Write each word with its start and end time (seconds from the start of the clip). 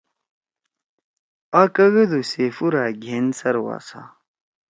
آ 1.59 1.61
کہ 1.75 1.85
گدُو 1.93 2.19
سییفورأ 2.31 2.85
گھین 3.03 3.25
سرواسہ 3.39 4.01